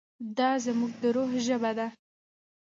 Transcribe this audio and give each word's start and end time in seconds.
دا 0.37 0.49
زموږ 0.65 0.91
د 1.01 1.03
روح 1.15 1.29
ژبه 1.45 1.71
ده. 1.77 1.87